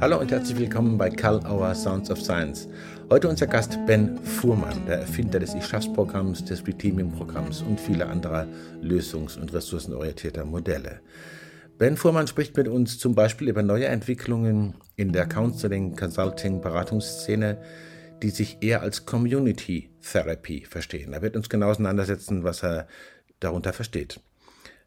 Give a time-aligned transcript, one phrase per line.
[0.00, 2.68] Hallo und herzlich willkommen bei Call Our Sounds of Science.
[3.10, 7.80] Heute unser Gast Ben Fuhrmann, der Erfinder des Ich Schaff's Programms, des Reteaming Programms und
[7.80, 8.46] vieler anderer
[8.80, 11.00] lösungs- und ressourcenorientierter Modelle.
[11.78, 17.58] Ben Fuhrmann spricht mit uns zum Beispiel über neue Entwicklungen in der Counseling, Consulting, Beratungsszene,
[18.22, 21.12] die sich eher als Community Therapy verstehen.
[21.12, 22.86] Er wird uns genau auseinandersetzen, was er
[23.40, 24.20] darunter versteht.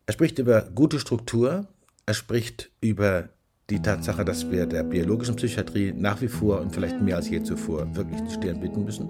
[0.06, 1.68] Er spricht über gute Struktur,
[2.06, 3.28] er spricht über
[3.72, 7.42] die Tatsache, dass wir der biologischen Psychiatrie nach wie vor und vielleicht mehr als je
[7.42, 9.10] zuvor wirklich die Stirn bieten müssen.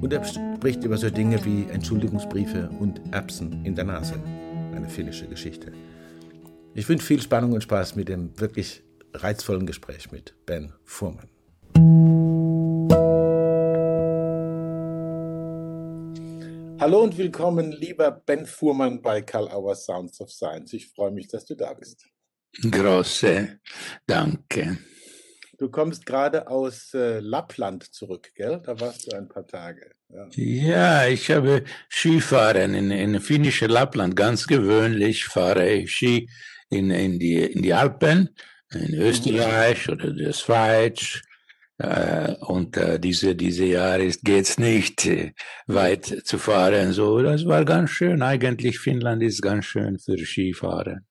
[0.00, 4.14] Und er spricht über so Dinge wie Entschuldigungsbriefe und Erbsen in der Nase.
[4.72, 5.72] Eine finnische Geschichte.
[6.74, 11.28] Ich wünsche viel Spannung und Spaß mit dem wirklich reizvollen Gespräch mit Ben Fuhrmann.
[16.78, 20.72] Hallo und willkommen, lieber Ben Fuhrmann bei Karl Auer Sounds of Science.
[20.72, 22.11] Ich freue mich, dass du da bist.
[22.60, 23.58] Große
[24.06, 24.78] Danke.
[25.58, 28.60] Du kommst gerade aus äh, Lappland zurück, gell?
[28.64, 29.92] Da warst du ein paar Tage.
[30.08, 34.16] Ja, ja ich habe Skifahren in, in finnische Lappland.
[34.16, 36.28] Ganz gewöhnlich fahre ich Ski
[36.68, 38.30] in, in, die, in die Alpen,
[38.72, 39.94] in Österreich mhm.
[39.94, 41.22] oder der Schweiz.
[41.78, 45.32] Äh, und äh, diese, diese Jahre geht es nicht äh,
[45.66, 46.92] weit zu fahren.
[46.92, 48.22] So, das war ganz schön.
[48.22, 51.06] Eigentlich Finnland ist ganz schön für Skifahren.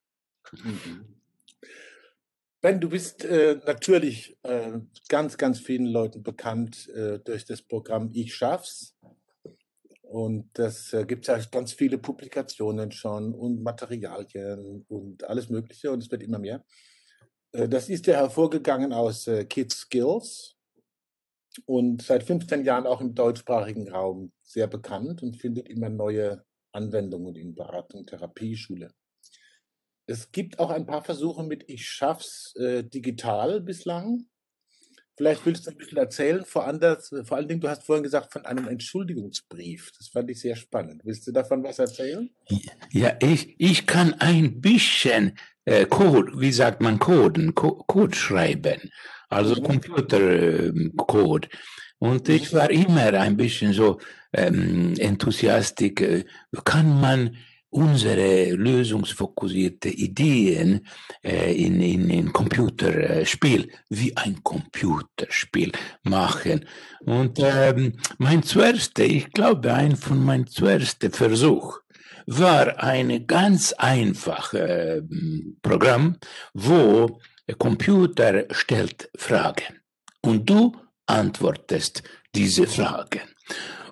[0.64, 1.11] Mhm.
[2.62, 4.74] Ben, du bist äh, natürlich äh,
[5.10, 8.96] ganz, ganz vielen Leuten bekannt äh, durch das Programm Ich schaff's.
[10.04, 16.04] Und das äh, gibt ja ganz viele Publikationen schon und Materialien und alles Mögliche und
[16.04, 16.64] es wird immer mehr.
[17.52, 20.56] Äh, das ist ja hervorgegangen aus äh, Kids Skills
[21.66, 27.36] und seit 15 Jahren auch im deutschsprachigen Raum sehr bekannt und findet immer neue Anwendungen
[27.36, 28.94] in Beratung, Therapie, Schule.
[30.12, 34.26] Es gibt auch ein paar Versuche mit Ich schaff's äh, digital bislang.
[35.16, 38.34] Vielleicht willst du ein bisschen erzählen, vor, anders, vor allen Dingen, du hast vorhin gesagt
[38.34, 39.92] von einem Entschuldigungsbrief.
[39.98, 41.02] Das fand ich sehr spannend.
[41.06, 42.30] Willst du davon was erzählen?
[42.92, 48.92] Ja, ich, ich kann ein bisschen äh, Code, wie sagt man Coden, Co Code schreiben,
[49.30, 49.64] also mhm.
[49.64, 51.46] Computercode.
[51.46, 51.60] Ähm,
[52.00, 54.00] Und ich war immer ein bisschen so
[54.34, 56.02] ähm, enthusiastisch.
[56.02, 56.26] Äh,
[56.66, 57.38] kann man
[57.72, 60.86] unsere lösungsfokussierte Ideen
[61.24, 65.72] äh, in, in, in Computerspiel, wie ein Computerspiel
[66.04, 66.66] machen.
[67.06, 71.80] Und ähm, mein zuerster, ich glaube, ein von meinen zuersten Versuch
[72.28, 75.02] war ein ganz einfaches äh,
[75.62, 76.18] Programm,
[76.54, 79.80] wo der Computer stellt Fragen
[80.22, 80.74] und du
[81.06, 82.04] antwortest
[82.36, 83.22] diese Fragen.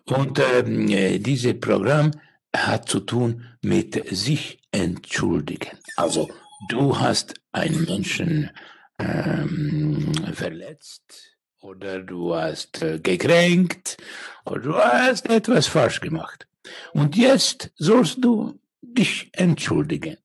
[0.06, 2.12] Und ähm, äh, dieses Programm
[2.55, 5.77] hat zu tun mit sich entschuldigen.
[5.95, 6.29] Also
[6.69, 8.51] du hast einen Menschen
[8.99, 13.97] ähm, verletzt oder du hast äh, gekränkt
[14.45, 16.47] oder du hast etwas falsch gemacht.
[16.93, 20.17] Und jetzt sollst du dich entschuldigen.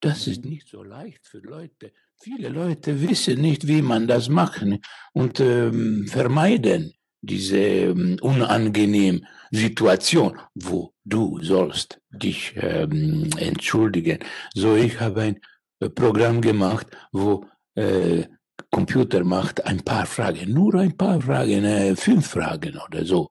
[0.00, 1.92] Das ist nicht so leicht für Leute.
[2.20, 4.80] Viele Leute wissen nicht, wie man das machen
[5.12, 14.18] und ähm, vermeiden diese ähm, unangenehme Situation, wo du sollst dich ähm, entschuldigen.
[14.54, 15.40] So, ich habe ein
[15.80, 18.24] äh, Programm gemacht, wo äh,
[18.70, 23.28] Computer macht ein paar Fragen, nur ein paar Fragen, äh, fünf Fragen oder so.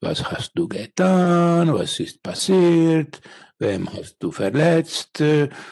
[0.00, 1.72] Was hast du getan?
[1.72, 3.20] Was ist passiert?
[3.58, 5.22] Wem hast du verletzt?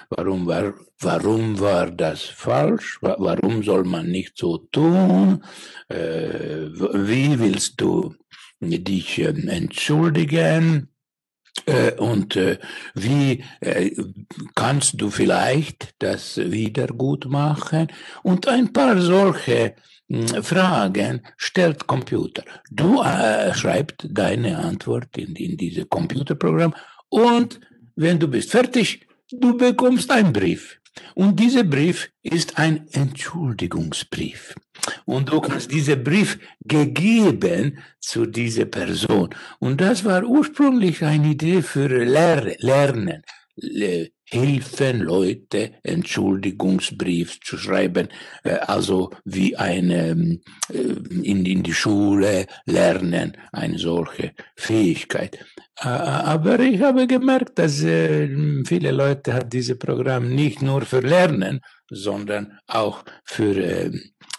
[0.09, 2.99] Warum war, warum war das falsch?
[3.01, 5.43] Warum soll man nicht so tun?
[5.89, 8.15] Äh, wie willst du
[8.61, 10.93] dich äh, entschuldigen?
[11.67, 12.59] Äh, und äh,
[12.95, 13.91] wie äh,
[14.55, 17.89] kannst du vielleicht das wieder gut machen?
[18.23, 19.75] Und ein paar solche
[20.09, 22.45] hm, Fragen stellt Computer.
[22.71, 26.75] Du äh, schreibst deine Antwort in, in dieses Computerprogramm
[27.11, 27.61] und
[27.97, 30.79] wenn du bist fertig, du bekommst einen Brief.
[31.15, 34.55] Und dieser Brief ist ein Entschuldigungsbrief.
[35.05, 39.31] Und du hast diesen Brief gegeben zu dieser Person.
[39.59, 43.23] Und das war ursprünglich eine Idee für Lernen
[44.33, 48.09] helfen, Leute Entschuldigungsbrief zu schreiben,
[48.45, 50.41] äh, also wie eine ähm,
[50.73, 50.79] äh,
[51.23, 55.39] in, in die Schule lernen, eine solche Fähigkeit.
[55.77, 58.29] Aber ich habe gemerkt, dass äh,
[58.65, 63.93] viele Leute hat dieses Programm nicht nur für Lernen, sondern auch für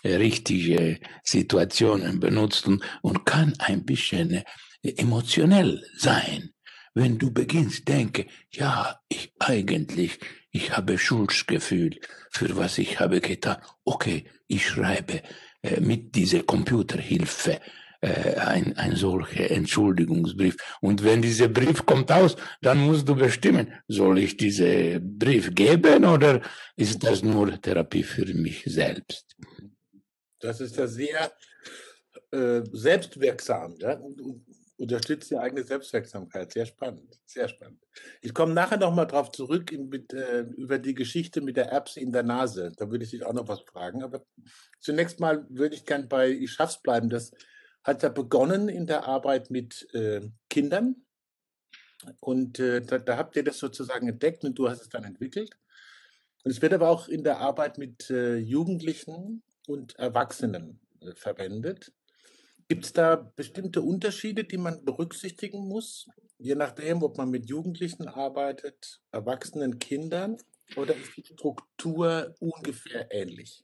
[0.03, 2.67] richtige Situationen benutzt
[3.01, 4.41] und kann ein bisschen
[4.81, 6.52] emotionell sein
[6.93, 10.19] wenn du beginnst, denke, ja, ich eigentlich,
[10.51, 11.99] ich habe Schuldgefühl
[12.29, 13.57] für was ich habe getan.
[13.83, 15.21] Okay, ich schreibe
[15.61, 17.59] äh, mit dieser Computerhilfe
[18.01, 20.57] äh, ein, ein solcher Entschuldigungsbrief.
[20.81, 26.05] Und wenn dieser Brief kommt aus, dann musst du bestimmen, soll ich diesen Brief geben
[26.05, 26.41] oder
[26.75, 29.35] ist das nur Therapie für mich selbst?
[30.39, 31.31] Das ist ja sehr
[32.31, 33.77] äh, selbstwirksam.
[33.79, 33.99] Ja?
[34.83, 36.51] Unterstützt die eigene Selbstwirksamkeit.
[36.51, 37.79] Sehr spannend, sehr spannend.
[38.21, 42.01] Ich komme nachher nochmal drauf zurück in, mit, äh, über die Geschichte mit der Erbse
[42.01, 42.73] in der Nase.
[42.75, 44.03] Da würde ich dich auch noch was fragen.
[44.03, 44.25] Aber
[44.81, 47.09] zunächst mal würde ich gern bei Ich schaff's bleiben.
[47.09, 47.31] Das
[47.81, 50.19] hat ja begonnen in der Arbeit mit äh,
[50.49, 51.05] Kindern.
[52.19, 55.51] Und äh, da, da, habt ihr das sozusagen entdeckt und du hast es dann entwickelt.
[56.43, 61.93] Und es wird aber auch in der Arbeit mit äh, Jugendlichen und Erwachsenen äh, verwendet.
[62.73, 66.07] Gibt es da bestimmte Unterschiede, die man berücksichtigen muss,
[66.39, 70.37] je nachdem, ob man mit Jugendlichen arbeitet, Erwachsenen, Kindern,
[70.75, 73.63] oder ist die Struktur ungefähr ähnlich?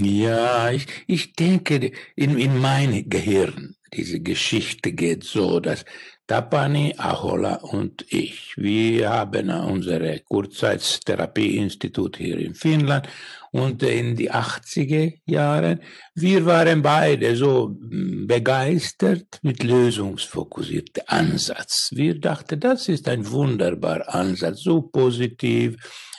[0.00, 5.84] Ja, ich, ich denke, in, in mein Gehirn, diese Geschichte geht so, dass
[6.30, 13.08] Tapani, Ahola und ich, wir haben unsere Kurzzeittherapieinstitut hier in Finnland
[13.50, 15.80] und in die 80er Jahren,
[16.14, 21.90] wir waren beide so begeistert mit lösungsfokussiertem Ansatz.
[21.92, 25.78] Wir dachten, das ist ein wunderbarer Ansatz, so positiv,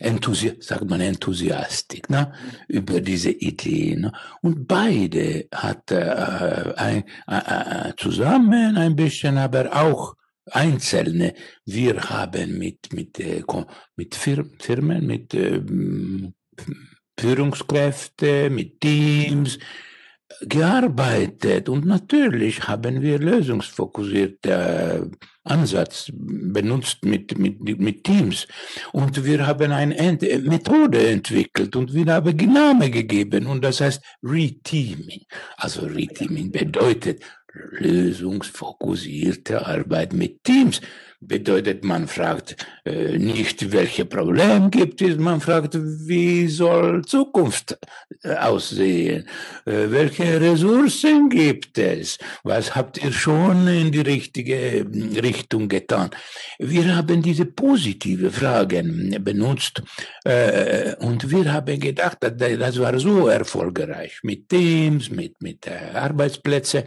[0.00, 2.32] enthusi sagt man enthusiastisch ne,
[2.68, 3.96] über diese Idee.
[3.96, 4.12] Ne?
[4.40, 10.16] Und beide hatten äh, ein, äh, äh, zusammen ein bisschen, aber auch
[10.50, 11.34] Einzelne.
[11.64, 13.42] Wir haben mit, mit, äh,
[13.96, 15.62] mit Firmen, mit äh,
[17.18, 19.58] Führungskräfte, mit Teams
[20.40, 21.68] gearbeitet.
[21.68, 25.10] Und natürlich haben wir lösungsfokussierte
[25.44, 28.46] Ansatz benutzt mit, mit, mit Teams.
[28.92, 33.46] Und wir haben eine Ent Methode entwickelt und wir haben Name gegeben.
[33.46, 35.22] Und das heißt Reteaming.
[35.56, 37.22] Also Reteaming bedeutet
[37.78, 40.80] lösungsfokussierte Arbeit mit Teams
[41.26, 47.78] bedeutet, man fragt äh, nicht, welche Probleme gibt es, man fragt, wie soll Zukunft
[48.22, 49.26] äh, aussehen,
[49.64, 56.10] äh, welche Ressourcen gibt es, was habt ihr schon in die richtige äh, Richtung getan.
[56.58, 59.82] Wir haben diese positive Fragen benutzt
[60.24, 66.84] äh, und wir haben gedacht, das war so erfolgreich mit Teams, mit, mit äh, Arbeitsplätzen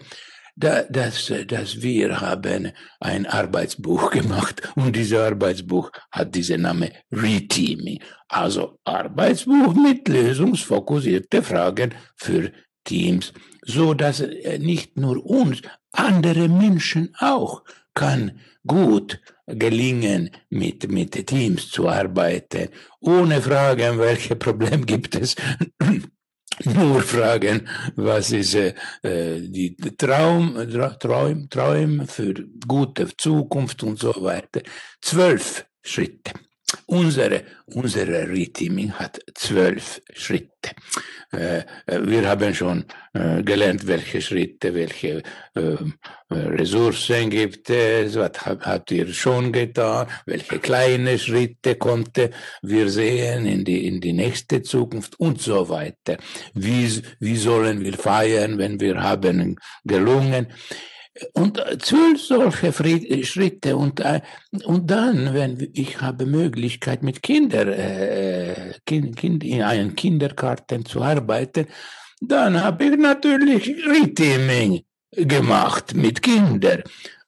[0.55, 7.99] dass, dass wir haben ein Arbeitsbuch gemacht und dieses Arbeitsbuch hat diesen Name Reteaming.
[8.27, 12.51] Also Arbeitsbuch mit lösungsfokussierte Fragen für
[12.83, 15.61] Teams, so dass äh, nicht nur uns,
[15.91, 17.63] andere Menschen auch
[17.93, 22.69] kann gut gelingen, mit, mit Teams zu arbeiten,
[22.99, 25.35] ohne Fragen, welche Probleme gibt es,
[26.63, 28.73] nur fragen, was ist äh,
[29.03, 30.55] die Traum,
[30.99, 32.33] Traum, Traum für
[32.67, 34.61] gute Zukunft und so weiter.
[35.01, 36.44] Zwölf Schritte.
[36.85, 40.71] Unsere, unsere Reteaming hat zwölf Schritte.
[41.31, 45.23] Äh, äh, wir haben schon äh, gelernt, welche Schritte, welche
[46.29, 53.63] Ressourcen gibt es, was habt ihr schon getan, welche kleine Schritte konnte wir sehen in
[53.63, 56.17] die, in die nächste Zukunft und so weiter.
[56.53, 60.47] Wie, wie sollen wir feiern, wenn wir haben gelungen?
[61.33, 62.73] Und zwölf solche
[63.23, 64.21] Schritte und, äh,
[64.65, 71.01] und dann, wenn ich habe Möglichkeit mit Kindern, äh, kind, kind, in einen Kindergarten zu
[71.01, 71.67] arbeiten,
[72.19, 76.83] dann habe ich natürlich Reteaming gemacht mit Kindern.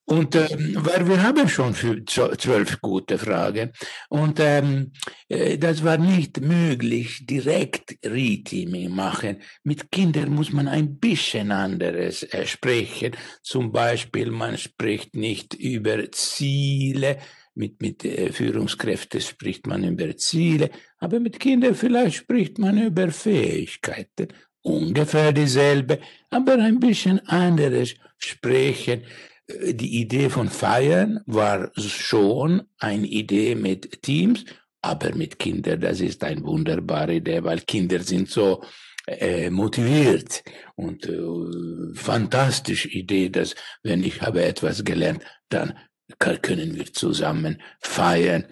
[0.10, 3.74] Und ähm, weil wir haben schon zwölf gute Fragen.
[4.08, 4.94] Und ähm,
[5.28, 9.42] äh, das war nicht möglich, direkt Reteaming machen.
[9.66, 13.18] Mit Kindern muss man ein bisschen anderes äh, sprechen.
[13.44, 17.18] Zum Beispiel, man spricht nicht über Ziele.
[17.54, 20.70] Mit, mit äh, Führungskräften spricht man über Ziele.
[21.00, 24.30] Aber mit Kindern vielleicht spricht man über Fähigkeiten.
[24.62, 26.00] Ungefähr dieselbe,
[26.30, 29.04] aber ein bisschen anderes sprechen
[29.48, 34.46] die Idee von Feiern war schon eine Idee mit Teams,
[34.82, 38.64] aber mit Kindern, das ist eine wunderbare Idee, weil Kinder sind so
[39.08, 40.44] äh, motiviert
[40.76, 45.74] und äh, fantastische Idee, dass wenn ich habe etwas gelernt, dann
[46.20, 48.46] können wir zusammen feiern.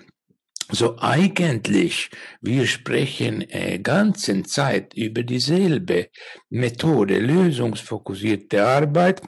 [0.72, 2.10] So eigentlich,
[2.42, 6.10] wir sprechen äh, ganze Zeit über dieselbe
[6.50, 9.22] Methode, lösungsfokussierte Arbeit,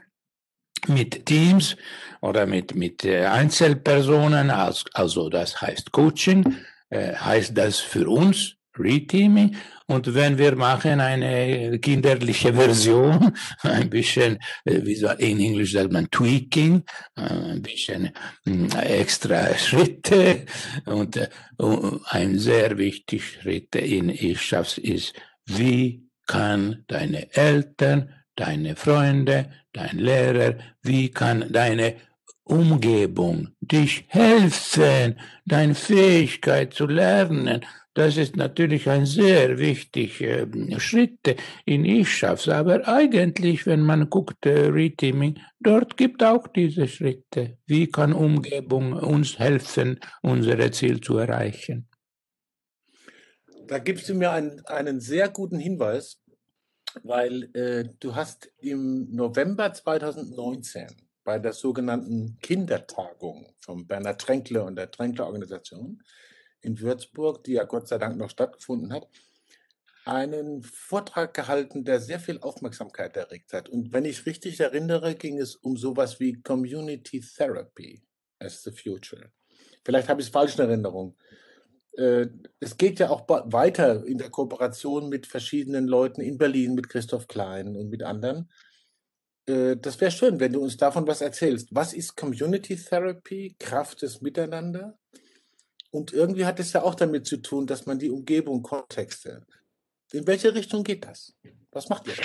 [0.88, 1.76] mit Teams
[2.22, 6.58] oder mit, mit äh, Einzelpersonen, also das heißt Coaching,
[6.90, 9.56] äh, heißt das für uns Reteaming.
[9.88, 15.92] Und wenn wir machen eine kinderliche Version, ein bisschen, äh, wie soll, in Englisch sagt
[15.92, 16.84] man Tweaking,
[17.16, 18.12] ein bisschen
[18.46, 20.46] extra Schritte
[20.86, 21.20] und
[22.10, 25.14] ein sehr wichtiger Schritt in Ich schaff's ist,
[25.46, 31.96] wie kann deine Eltern deine Freunde, dein Lehrer, wie kann deine
[32.44, 37.66] Umgebung dich helfen, deine Fähigkeit zu lernen.
[37.94, 42.48] Das ist natürlich ein sehr wichtiger äh, Schritt in Ich schaff's.
[42.48, 47.58] Aber eigentlich, wenn man guckt, äh, Reteaming, dort gibt auch diese Schritte.
[47.66, 51.90] Wie kann Umgebung uns helfen, unser Ziel zu erreichen?
[53.68, 56.22] Da gibst du mir einen, einen sehr guten Hinweis
[57.04, 60.88] weil äh, du hast im November 2019
[61.24, 66.02] bei der sogenannten Kindertagung von Bernhard Tränkle und der Tränkle Organisation
[66.62, 69.08] in Würzburg, die ja Gott sei Dank noch stattgefunden hat,
[70.06, 73.68] einen Vortrag gehalten, der sehr viel Aufmerksamkeit erregt hat.
[73.68, 78.02] Und wenn ich richtig erinnere, ging es um sowas wie Community Therapy
[78.40, 79.32] as the Future.
[79.84, 81.18] Vielleicht habe ich es falsch in Erinnerung.
[81.98, 82.28] Äh,
[82.60, 87.28] es geht ja auch weiter in der Kooperation mit verschiedenen Leuten in Berlin, mit Christoph
[87.28, 88.50] Klein und mit anderen.
[89.48, 91.70] Äh, das wäre schön, wenn du uns davon was erzählst.
[91.72, 94.98] Was ist Community Therapy, Kraft des Miteinander?
[95.90, 99.46] Und irgendwie hat es ja auch damit zu tun, dass man die Umgebung, Kontexte.
[100.12, 101.34] In welche Richtung geht das?
[101.72, 102.24] Was macht ihr da?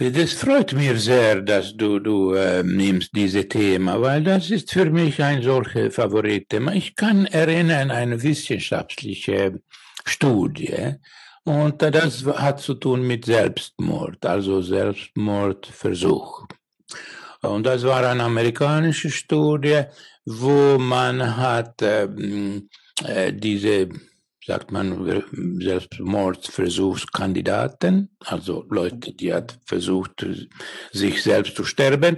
[0.00, 4.88] Das freut mich sehr, dass du, du äh, nimmst diese Thema, weil das ist für
[4.90, 6.72] mich ein solches Favoritthema.
[6.72, 9.60] Ich kann erinnern eine wissenschaftliche
[10.04, 10.94] Studie
[11.42, 16.46] und das hat zu tun mit Selbstmord, also Selbstmordversuch.
[17.42, 19.82] Und das war eine amerikanische Studie,
[20.24, 22.68] wo man hat ähm,
[23.04, 23.88] äh, diese
[24.48, 25.22] sagt man
[25.60, 30.26] Selbstmordversuchskandidaten, also Leute, die hat versucht,
[30.90, 32.16] sich selbst zu sterben.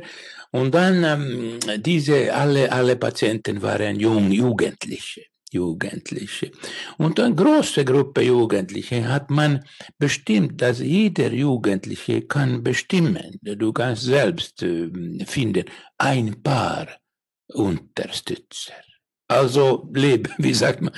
[0.52, 5.22] Und dann ähm, diese alle alle Patienten waren jung Jugendliche.
[5.52, 6.52] Jugendliche.
[6.98, 9.64] Und eine große Gruppe Jugendliche hat man
[9.98, 13.40] bestimmt, dass jeder Jugendliche kann bestimmen.
[13.42, 14.88] Du kannst selbst äh,
[15.26, 15.64] finden
[15.98, 16.86] ein paar
[17.48, 18.74] Unterstützer.
[19.30, 20.92] Also Leben, wie sagt man,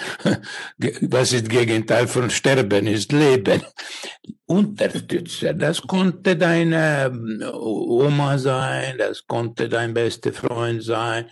[1.02, 3.60] was ist Gegenteil von Sterben, ist Leben.
[4.46, 11.26] Unterstützer, das konnte deine ähm, Oma sein, das konnte dein bester Freund sein,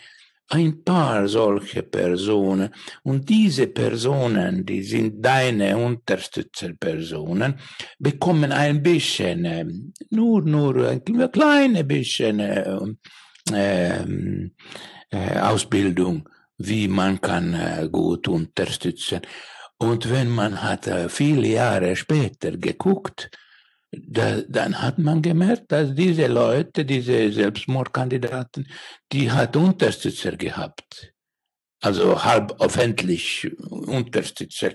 [0.48, 2.68] ein paar solche Personen.
[3.02, 7.54] Und diese Personen, die sind deine Unterstützerpersonen,
[7.98, 12.78] bekommen ein bisschen, ähm, nur, nur ein kleines bisschen äh,
[13.52, 16.28] äh, Ausbildung
[16.60, 19.22] wie man kann äh, gut unterstützen.
[19.78, 23.30] Und wenn man hat äh, viele Jahre später geguckt,
[23.90, 28.68] da, dann hat man gemerkt, dass diese Leute, diese Selbstmordkandidaten,
[29.10, 31.12] die hat Unterstützer gehabt.
[31.80, 34.72] Also halb öffentlich Unterstützer.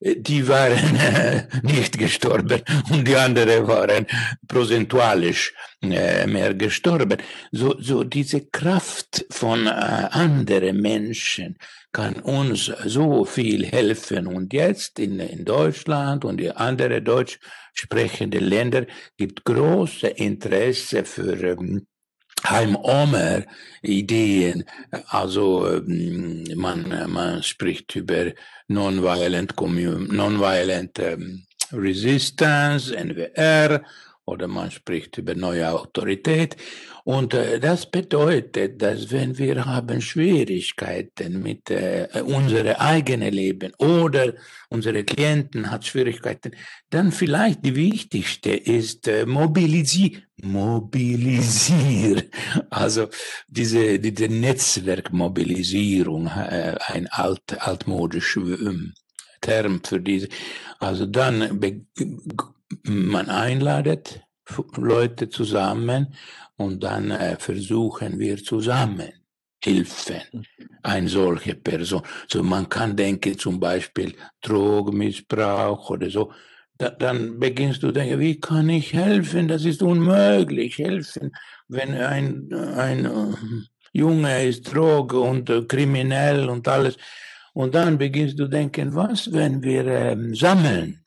[0.00, 4.06] Die waren äh, nicht gestorben und die anderen waren
[4.46, 5.52] prozentualisch
[5.82, 7.18] äh, mehr gestorben.
[7.50, 11.58] So, so diese Kraft von äh, anderen Menschen
[11.92, 14.28] kann uns so viel helfen.
[14.28, 17.40] Und jetzt in, in Deutschland und in andere deutsch
[17.74, 18.86] sprechende Länder
[19.16, 21.56] gibt große Interesse für
[22.46, 23.44] Heimomer
[23.82, 24.64] Ideen.
[25.08, 28.32] Also ähm, man, man spricht über
[28.68, 33.82] Nonviolent, Nonviolent ähm, Resistance, NWR,
[34.28, 36.56] oder man spricht über neue Autorität.
[37.04, 44.34] Und äh, das bedeutet, dass wenn wir haben Schwierigkeiten mit äh, unserem eigenen Leben oder
[44.68, 46.52] unsere Klienten hat Schwierigkeiten,
[46.90, 52.24] dann vielleicht die wichtigste ist äh, mobilisier, mobilisier,
[52.70, 53.08] also
[53.48, 58.92] diese, diese Netzwerkmobilisierung, äh, ein alt, altmodischer ähm,
[59.40, 60.28] Term für diese.
[60.78, 61.58] Also dann
[62.84, 64.20] man einladet
[64.76, 66.14] Leute zusammen
[66.56, 69.12] und dann äh, versuchen wir zusammen
[69.64, 70.44] helfen, mhm.
[70.82, 72.02] eine solche Person.
[72.28, 76.32] So man kann denken zum Beispiel Drogenmissbrauch oder so.
[76.76, 79.48] Da, dann beginnst du denken, wie kann ich helfen?
[79.48, 80.78] Das ist unmöglich.
[80.78, 81.32] Helfen,
[81.66, 83.34] wenn ein, ein uh,
[83.92, 86.96] Junge ist Droge und uh, kriminell und alles.
[87.52, 91.04] Und dann beginnst du denken, was, wenn wir ähm, sammeln?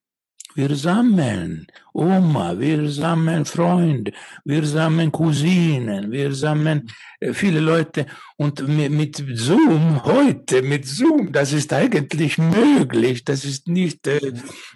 [0.55, 4.13] Wir sammeln Oma, wir sammeln Freunde,
[4.45, 6.89] wir sammeln Cousinen, wir sammeln
[7.19, 8.05] äh, viele Leute.
[8.37, 13.25] Und mit Zoom heute, mit Zoom, das ist eigentlich möglich.
[13.25, 14.33] Das ist nicht, äh,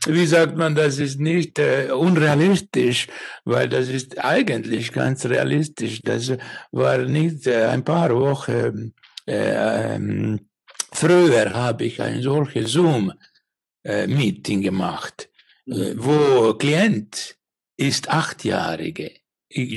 [0.07, 3.07] wie sagt man, das ist nicht äh, unrealistisch,
[3.45, 6.01] weil das ist eigentlich ganz realistisch.
[6.03, 6.33] Das
[6.71, 8.93] war nicht ein paar Wochen
[9.27, 10.47] äh, ähm,
[10.91, 15.29] früher habe ich ein solches Zoom-Meeting gemacht
[15.65, 17.37] wo Klient
[17.77, 19.11] ist achtjährige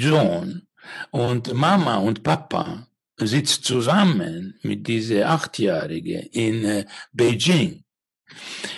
[0.01, 0.67] Sohn
[1.11, 7.83] und Mama und Papa sitzt zusammen mit dieser achtjährige in äh, Beijing.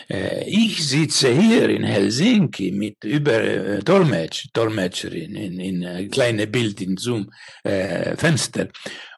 [0.09, 6.81] Äh, ich sitze hier in Helsinki mit über Dolmetsch, Dolmetscherin in, in ein kleines Bild
[6.81, 7.31] in Zoom
[7.65, 8.69] äh, Fenster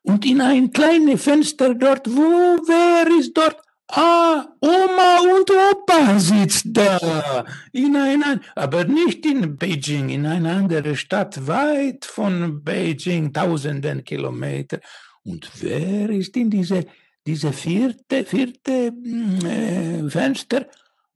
[0.02, 3.61] und in ein kleines Fenster dort, wo wer ist dort?
[3.94, 7.44] Ah, Oma und Opa sitzt da.
[7.72, 14.80] In ein, aber nicht in Beijing, in eine andere Stadt, weit von Beijing, tausenden Kilometer.
[15.24, 16.86] Und wer ist in diese,
[17.26, 20.68] diese vierte, vierte hm, äh, Fenster?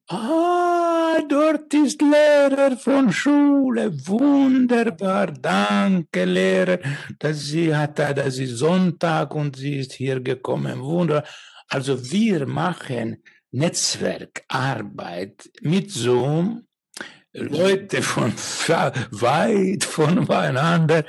[0.08, 3.90] Ah, dort ist Lehrer von Schule.
[4.06, 5.28] Wunderbar.
[5.28, 6.78] Danke, Lehrer,
[7.18, 10.78] dass sie hat, das ist Sonntag und sie ist hier gekommen.
[10.82, 11.24] Wunderbar.
[11.68, 16.66] Also wir machen Netzwerkarbeit mit Zoom,
[17.32, 21.04] Leute von weit voneinander.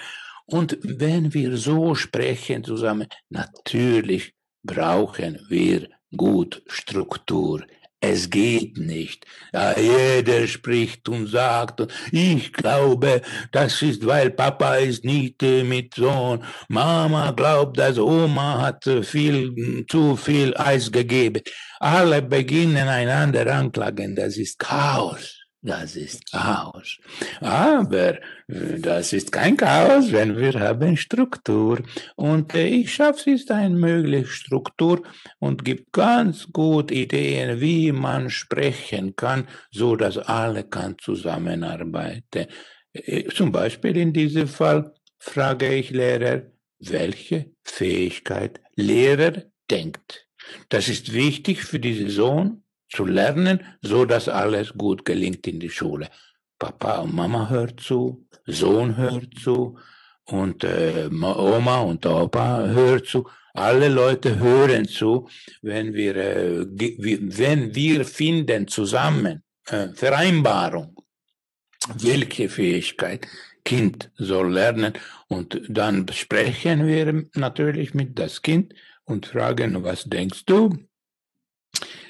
[0.45, 4.33] Und wenn wir so sprechen zusammen, natürlich
[4.63, 7.65] brauchen wir gut Struktur.
[7.99, 9.25] Es geht nicht.
[9.53, 16.43] Ja, jeder spricht und sagt, ich glaube, das ist, weil Papa ist nicht mit Sohn.
[16.67, 21.41] Mama glaubt, dass Oma hat viel, zu viel Eis gegeben.
[21.79, 24.15] Alle beginnen einander anklagen.
[24.15, 25.36] Das ist Chaos.
[25.67, 26.97] Das ist Chaos.
[27.41, 28.15] Aber
[28.47, 31.83] äh, das ist kein Chaos, wenn wir haben Struktur.
[32.15, 35.03] Und äh, ich schaffe es ist eine mögliche Struktur
[35.39, 42.45] und gibt ganz gut Ideen, wie man sprechen kann, so dass alle kann zusammenarbeiten.
[42.93, 46.43] Äh, zum Beispiel in diesem Fall frage ich Lehrer,
[46.79, 50.29] welche Fähigkeit Lehrer denkt.
[50.69, 55.69] Das ist wichtig für diesen Sohn zu lernen, so dass alles gut gelingt in die
[55.69, 56.09] Schule.
[56.59, 59.77] Papa und Mama hört zu, Sohn hört zu
[60.25, 63.27] und äh, Oma und Opa hört zu.
[63.53, 65.27] Alle Leute hören zu,
[65.61, 70.95] wenn wir, äh, wenn wir finden zusammen äh, Vereinbarung,
[71.99, 73.27] welche Fähigkeit
[73.63, 74.93] Kind soll lernen
[75.27, 78.73] und dann sprechen wir natürlich mit das Kind
[79.03, 80.77] und fragen, was denkst du?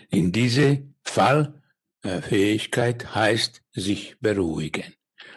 [0.10, 4.94] In diese Fallfähigkeit heißt sich beruhigen.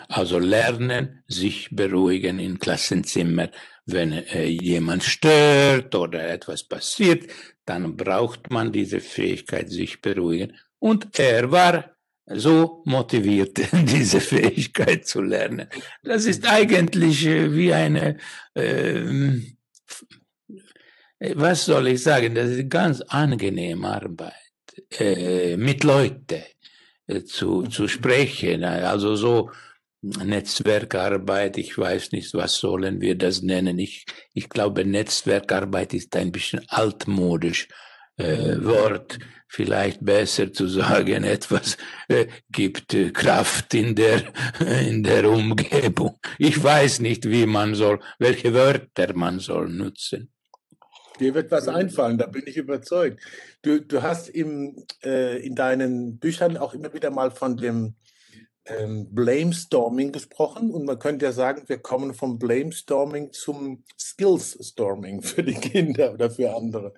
[0.09, 3.51] Also lernen, sich beruhigen im Klassenzimmer.
[3.87, 7.31] Wenn äh, jemand stört oder etwas passiert,
[7.65, 10.57] dann braucht man diese Fähigkeit, sich beruhigen.
[10.79, 15.69] Und er war so motiviert, diese Fähigkeit zu lernen.
[16.03, 18.19] Das ist eigentlich äh, wie eine,
[18.55, 19.57] ähm,
[21.19, 24.50] äh, was soll ich sagen, das ist ganz angenehme Arbeit
[24.99, 26.43] äh, mit Leuten
[27.07, 28.65] äh, zu, zu sprechen.
[28.65, 29.51] Also so
[30.03, 33.79] Netzwerkarbeit, ich weiß nicht, was sollen wir das nennen.
[33.79, 37.69] Ich, ich glaube, Netzwerkarbeit ist ein bisschen altmodisch
[38.17, 39.19] äh, Wort.
[39.49, 41.77] Vielleicht besser zu sagen, etwas
[42.09, 44.33] äh, gibt äh, Kraft in der,
[44.89, 46.19] in der Umgebung.
[46.39, 50.33] Ich weiß nicht, wie man soll, welche Wörter man soll nutzen.
[51.21, 53.21] Dir wird was einfallen, da bin ich überzeugt.
[53.63, 57.95] Du, du hast im, äh, in deinen Büchern auch immer wieder mal von dem
[58.65, 65.43] ähm, Blamestorming gesprochen und man könnte ja sagen, wir kommen vom Blamestorming zum Skillsstorming für
[65.43, 66.95] die Kinder oder für andere.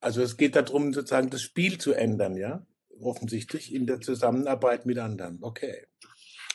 [0.00, 2.64] Also es geht darum, sozusagen das Spiel zu ändern, ja?
[3.00, 5.38] Offensichtlich in der Zusammenarbeit mit anderen.
[5.42, 5.86] Okay.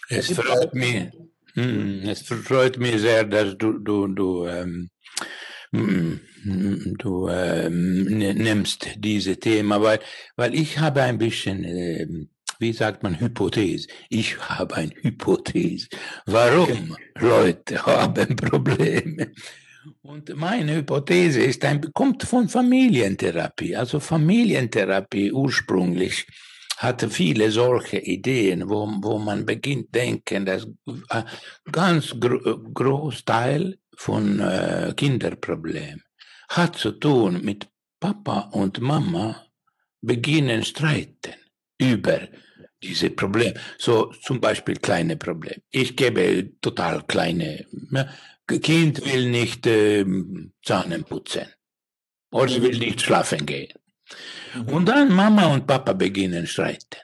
[0.09, 1.11] Es freut mich,
[1.53, 4.89] hm, es freut mich sehr, dass du, du, du ähm, hm,
[5.71, 9.99] du äh, nimmst diese Thema, weil,
[10.35, 12.07] weil ich habe ein bisschen, äh,
[12.59, 13.87] wie sagt man, Hypothese.
[14.09, 15.87] Ich habe eine Hypothese.
[16.25, 19.31] Warum Leute haben Probleme?
[20.01, 23.75] Und meine Hypothese ist, ein, kommt von Familientherapie.
[23.75, 26.27] Also Familientherapie ursprünglich
[26.77, 30.67] hatte viele solche Ideen, wo, wo man beginnt denken, dass
[31.09, 31.23] äh,
[31.71, 36.03] ganz gro Großteil von äh, Kinderproblemen
[36.49, 37.67] hat zu tun mit
[37.99, 39.45] Papa und Mama
[40.01, 41.35] beginnen streiten
[41.77, 42.27] über
[42.81, 43.53] diese Probleme.
[43.77, 45.61] So zum Beispiel kleine Probleme.
[45.69, 47.67] Ich gebe total kleine.
[47.91, 48.09] Ja,
[48.47, 50.03] kind will nicht äh,
[50.65, 51.45] Zähne putzen
[52.31, 53.73] oder sie will nicht schlafen gehen.
[54.55, 54.69] Mhm.
[54.73, 57.01] Und dann Mama und Papa beginnen streiten.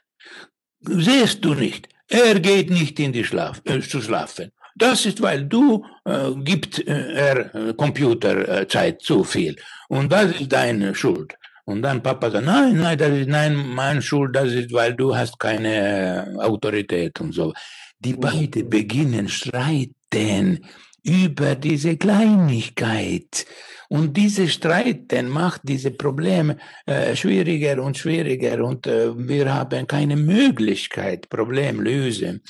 [0.79, 1.89] Siehst du nicht?
[2.09, 4.51] Er geht nicht in die Schlaf, äh, zu schlafen.
[4.77, 9.55] Das ist, weil du äh, gibt äh, er äh, Computerzeit zu viel.
[9.89, 11.35] Und das ist deine Schuld.
[11.65, 15.15] Und dann Papa sagt, nein, nein, das ist nein, meine Schuld, das ist, weil du
[15.15, 17.53] hast keine äh, Autorität und so.
[17.99, 18.19] Die mhm.
[18.19, 20.65] beiden beginnen streiten
[21.03, 23.45] über diese Kleinigkeit.
[23.89, 30.17] Und diese Streiten macht diese Probleme äh, schwieriger und schwieriger und äh, wir haben keine
[30.17, 32.43] Möglichkeit, Problem lösen.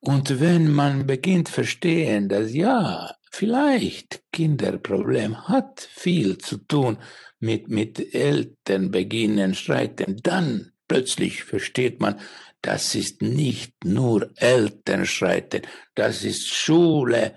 [0.00, 6.98] Und wenn man beginnt verstehen, dass ja, vielleicht Kinderproblem hat viel zu tun
[7.38, 12.18] mit, mit Eltern beginnen streiten, dann plötzlich versteht man,
[12.62, 15.62] das ist nicht nur Eltern streiten,
[15.94, 17.34] das ist Schule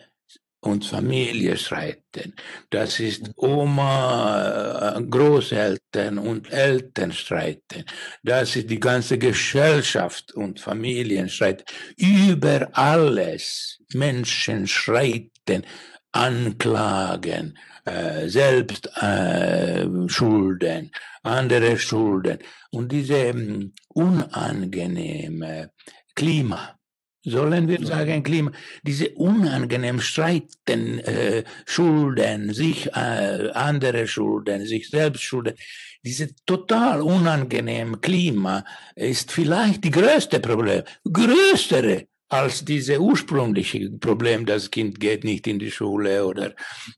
[0.63, 2.33] und Familie streiten.
[2.69, 7.83] Das ist Oma, äh, Großeltern und Eltern streiten.
[8.23, 11.65] Das ist die ganze Gesellschaft und Familien streiten.
[11.97, 15.65] Über alles Menschen streiten,
[16.13, 20.91] anklagen, äh, selbst äh, Schulden,
[21.23, 22.39] andere Schulden
[22.71, 25.71] und diese ähm, unangenehme
[26.15, 26.79] Klima.
[27.25, 28.51] Sollen wir sagen, Klima,
[28.83, 35.53] diese unangenehmen Streiten, äh, Schulden, sich äh, andere Schulden, sich selbst Schulden,
[36.03, 44.71] diese total unangenehme Klima ist vielleicht die größte Problem, größere als diese ursprüngliche Problem, das
[44.71, 46.55] Kind geht nicht in die Schule oder,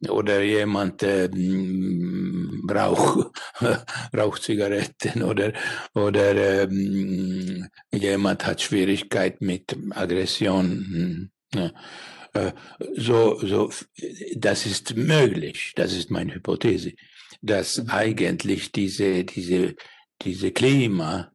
[0.08, 1.30] oder jemand äh,
[2.63, 3.32] braucht,
[4.17, 5.54] raucht Zigaretten oder,
[5.93, 6.67] oder äh,
[7.91, 11.30] jemand hat Schwierigkeit mit Aggression.
[11.54, 11.71] Ja.
[12.34, 12.52] Äh,
[12.95, 13.71] so, so,
[14.36, 16.93] das ist möglich, das ist meine Hypothese,
[17.41, 17.89] dass mhm.
[17.89, 19.76] eigentlich diese, diese,
[20.21, 21.32] diese Klima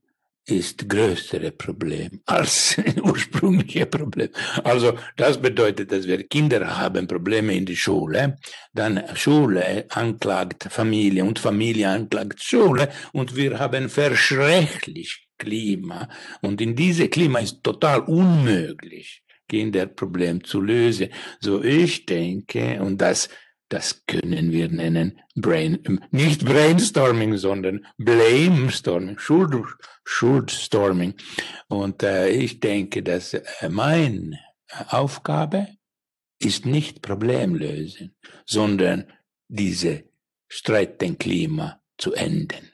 [0.51, 4.31] ist größere Problem als ursprüngliche Problem.
[4.65, 8.39] Also das bedeutet, dass wir Kinder haben Probleme in die Schule,
[8.73, 16.09] dann Schule anklagt Familie und Familie anklagt Schule und wir haben verschrecklich Klima
[16.43, 21.09] und in diese Klima ist total unmöglich Kinderproblem zu lösen.
[21.41, 23.29] So ich denke und das
[23.71, 29.55] das können wir nennen Brain, nicht Brainstorming, sondern Blamestorming, Schuld,
[30.05, 31.15] Schuldstorming.
[31.69, 34.39] Und äh, ich denke, dass äh, meine
[34.89, 35.69] Aufgabe
[36.41, 39.05] ist nicht Problemlösen, sondern
[39.49, 40.05] diese
[40.49, 42.73] Streitenklima zu enden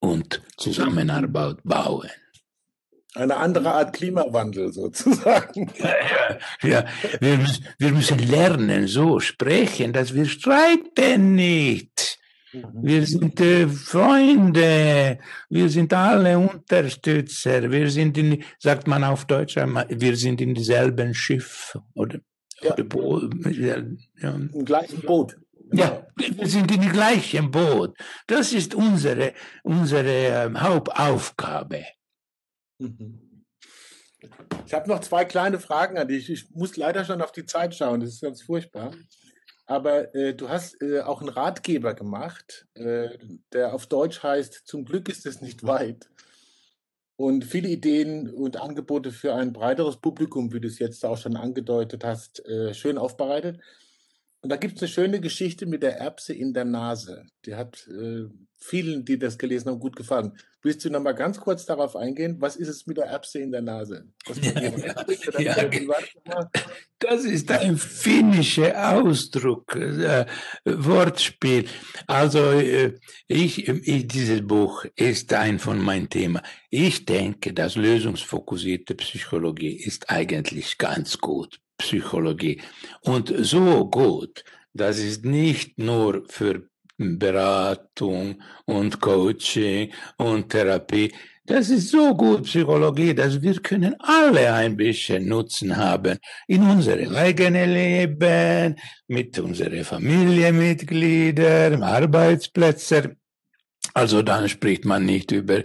[0.00, 2.10] und Zusammenarbeit bauen.
[3.14, 5.70] Eine andere Art Klimawandel sozusagen.
[5.78, 5.94] Ja,
[6.62, 6.84] ja.
[7.20, 12.18] Wir, müssen, wir müssen lernen, so sprechen, dass wir streiten nicht.
[12.52, 12.62] Mhm.
[12.82, 15.18] Wir sind äh, Freunde,
[15.50, 21.14] wir sind alle Unterstützer, wir sind in, sagt man auf Deutsch, wir sind in demselben
[21.14, 22.18] Schiff oder,
[22.62, 22.72] ja.
[22.72, 25.36] oder Bo ja, im gleichen Boot.
[25.74, 27.96] Ja, wir sind in dem gleichen Boot.
[28.26, 31.84] Das ist unsere, unsere ähm, Hauptaufgabe.
[32.82, 33.44] Mhm.
[34.66, 36.30] Ich habe noch zwei kleine Fragen an dich.
[36.30, 38.92] Ich muss leider schon auf die Zeit schauen, das ist ganz furchtbar.
[39.66, 43.10] Aber äh, du hast äh, auch einen Ratgeber gemacht, äh,
[43.52, 46.10] der auf Deutsch heißt, zum Glück ist es nicht weit.
[47.16, 51.36] Und viele Ideen und Angebote für ein breiteres Publikum, wie du es jetzt auch schon
[51.36, 53.60] angedeutet hast, äh, schön aufbereitet.
[54.42, 57.26] Und da gibt es eine schöne Geschichte mit der Erbse in der Nase.
[57.46, 58.24] Die hat äh,
[58.56, 60.36] vielen, die das gelesen haben, gut gefallen.
[60.64, 62.36] Willst du noch mal ganz kurz darauf eingehen?
[62.40, 64.06] Was ist es mit der Erbse in der Nase?
[65.38, 66.50] Ja, ja,
[66.98, 70.26] das ist ein finnischer Ausdruck, äh,
[70.64, 71.66] Wortspiel.
[72.06, 72.94] Also äh,
[73.28, 76.42] ich, ich, dieses Buch ist ein von meinen Themen.
[76.70, 81.61] Ich denke, dass lösungsfokussierte Psychologie ist eigentlich ganz gut.
[81.82, 82.60] Psychologie.
[83.02, 86.62] Und so gut, das ist nicht nur für
[86.96, 91.12] Beratung und Coaching und Therapie.
[91.44, 97.14] Das ist so gut Psychologie, dass wir können alle ein bisschen Nutzen haben in unserem
[97.16, 98.76] eigenen Leben,
[99.08, 103.16] mit unseren Familienmitgliedern, Arbeitsplätzen.
[103.92, 105.62] Also dann spricht man nicht über,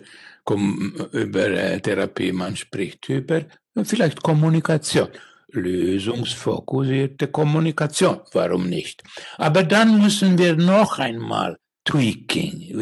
[1.12, 3.44] über äh, Therapie, man spricht über
[3.84, 5.10] vielleicht Kommunikation
[5.52, 8.20] lösungsfokussierte Kommunikation.
[8.34, 9.04] Warum nicht?
[9.38, 11.58] Aber dann müssen wir noch einmal
[11.88, 12.74] Tweaking,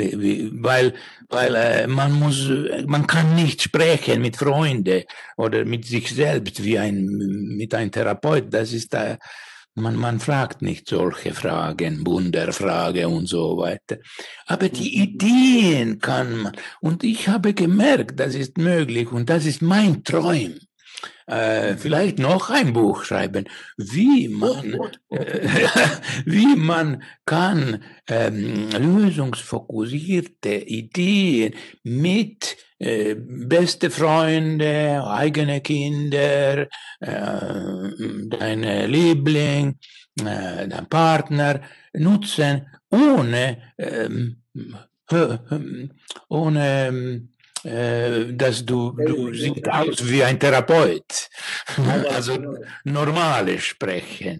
[0.63, 0.93] weil,
[1.29, 2.49] weil äh, man muss,
[2.87, 5.03] man kann nicht sprechen mit Freunden
[5.37, 8.51] oder mit sich selbst wie ein, mit einem Therapeut.
[8.51, 9.17] Das ist, äh,
[9.75, 13.97] man, man fragt nicht solche Fragen, Wunderfrage und so weiter.
[14.47, 16.55] Aber die Ideen kann man.
[16.81, 20.55] Und ich habe gemerkt, das ist möglich und das ist mein Träum
[21.27, 23.45] äh, vielleicht noch ein Buch schreiben,
[23.77, 24.75] wie man,
[25.09, 25.47] äh,
[26.25, 36.67] wie man kann ähm, lösungsfokussierte Ideen mit äh, beste Freunde, eigene Kinder,
[36.99, 37.89] äh,
[38.27, 39.79] deine Liebling,
[40.19, 41.61] äh, dein Partner
[41.93, 44.41] nutzen, ohne ähm,
[46.29, 47.34] ohne ähm, äh,
[47.65, 51.29] dass du, du siehst aus wie ein Therapeut.
[52.13, 52.37] Also
[52.83, 54.39] normale sprechen.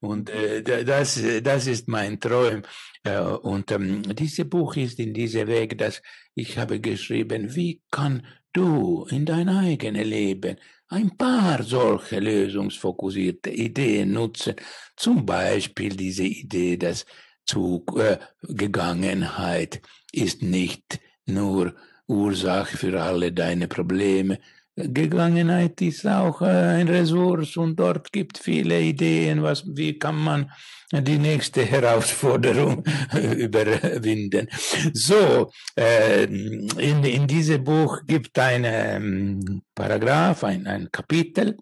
[0.00, 2.62] Und äh, das, das ist mein Traum.
[3.04, 6.00] Äh, und ähm, dieses Buch ist in diesem Weg, dass
[6.34, 10.56] ich habe geschrieben, wie kann du in dein eigenes Leben
[10.88, 14.56] ein paar solche lösungsfokussierte Ideen nutzen.
[14.96, 17.06] Zum Beispiel diese Idee, dass
[17.46, 19.80] Zugegangenheit äh,
[20.12, 21.74] ist nicht nur
[22.12, 24.38] Ursache für alle deine Probleme.
[24.74, 30.50] Gegangenheit ist auch ein Ressource und dort gibt viele Ideen, was, wie kann man
[30.90, 32.84] die nächste Herausforderung
[33.36, 34.48] überwinden.
[34.94, 41.56] So, äh, in, in diesem Buch gibt ein ähm, Paragraph, ein, ein Kapitel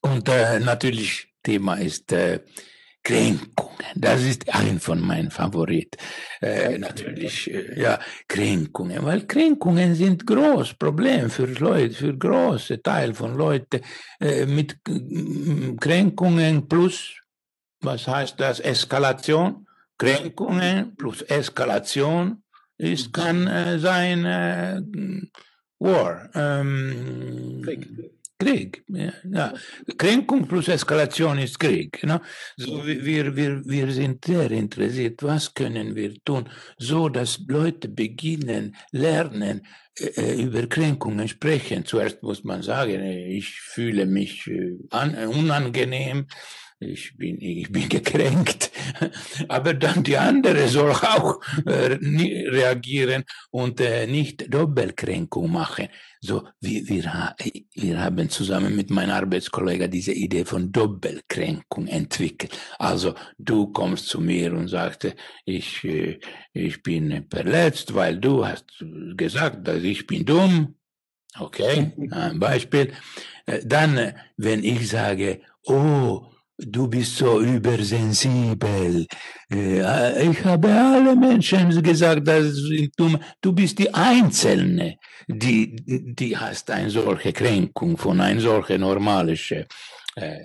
[0.00, 2.40] und äh, natürlich Thema ist äh,
[3.06, 5.96] Kränkungen, das ist ein von meinen Favoriten.
[6.40, 13.14] Äh, natürlich, äh, ja, Kränkungen, weil Kränkungen sind groß Problem für Leute, für große Teil
[13.14, 13.80] von Leuten
[14.18, 14.78] äh, mit
[15.80, 17.14] Kränkungen plus,
[17.80, 19.68] was heißt das, Eskalation?
[19.96, 22.42] Kränkungen plus Eskalation
[22.76, 24.82] ist kann äh, sein äh,
[25.78, 26.28] War.
[26.34, 28.15] Ähm, Krieg.
[28.42, 29.54] Ja, ja.
[29.96, 32.02] Kränkung plus Eskalation ist Krieg.
[32.04, 32.20] Ne?
[32.56, 38.76] So, wir, wir, wir sind sehr interessiert, was können wir tun, so dass Leute beginnen,
[38.92, 39.66] lernen,
[39.98, 41.86] äh, über Kränkungen sprechen.
[41.86, 46.26] Zuerst muss man sagen, ich fühle mich äh, unangenehm,
[46.78, 48.70] ich bin, ich bin gekränkt.
[49.48, 51.98] Aber dann die andere soll auch äh,
[52.50, 55.88] reagieren und äh, nicht Doppelkränkung machen.
[56.20, 57.34] So, wir, wir,
[57.74, 62.58] wir haben zusammen mit meinem Arbeitskollegen diese Idee von Doppelkränkung entwickelt.
[62.78, 66.18] Also, du kommst zu mir und sagst, ich, äh,
[66.52, 68.84] ich bin verletzt, weil du hast
[69.16, 70.74] gesagt, dass ich bin dumm.
[71.38, 72.92] Okay, ein Beispiel.
[73.46, 76.26] Äh, dann, äh, wenn ich sage, oh,
[76.58, 79.06] du bist so übersensibel.
[79.52, 82.54] Äh, ich habe alle Menschen gesagt, dass
[82.96, 85.76] du, du bist die Einzelne, die,
[86.14, 89.66] die hast eine solche Kränkung von einer solchen normalischen
[90.16, 90.44] äh,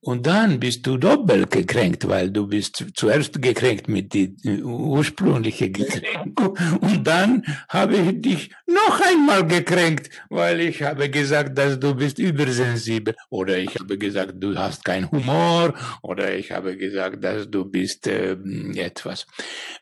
[0.00, 6.56] und dann bist du doppelt gekränkt, weil du bist zuerst gekränkt mit die ursprüngliche Gekränkung
[6.80, 12.18] und dann habe ich dich noch einmal gekränkt, weil ich habe gesagt, dass du bist
[12.18, 13.14] übersensibel.
[13.30, 15.74] Oder ich habe gesagt, du hast keinen Humor.
[16.02, 18.36] Oder ich habe gesagt, dass du bist äh,
[18.76, 19.26] etwas.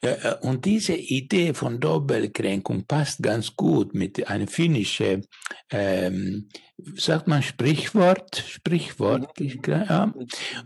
[0.01, 5.27] Äh, und diese Idee von Doppelkränkung passt ganz gut mit einer finnischen
[5.71, 6.49] ähm,
[6.79, 9.61] sagt man Sprichwort, Sprichwort, mhm.
[9.67, 10.13] ja.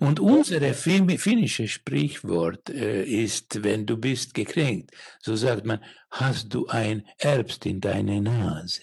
[0.00, 6.66] Und unsere finnische Sprichwort äh, ist, wenn du bist gekränkt, so sagt man, hast du
[6.66, 8.82] ein Erbst in deine Nase.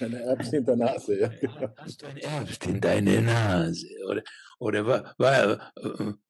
[0.00, 1.30] Ein Erbst in der Nase, ja.
[1.76, 3.86] Hast du ein Erbst in deine Nase?
[4.08, 4.22] Oder,
[4.58, 5.72] oder wa, wa,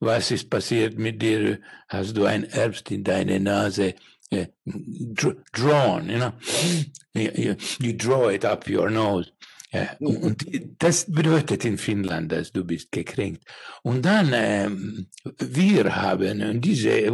[0.00, 1.60] was ist passiert mit dir?
[1.88, 3.94] Hast du ein Erbst in deine Nase?
[4.34, 4.46] Uh,
[5.52, 6.32] drawn, you know,
[7.12, 9.30] you, you draw it up your nose.
[9.72, 10.44] Ja, und
[10.78, 13.44] das bedeutet in Finnland, dass du bist gekränkt.
[13.82, 15.06] Und dann, ähm,
[15.38, 17.10] wir haben diese